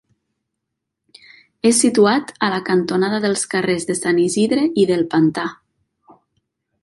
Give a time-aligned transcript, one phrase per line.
[1.71, 5.45] És situat a la cantonada dels carrers de Sant Isidre i del Pantà.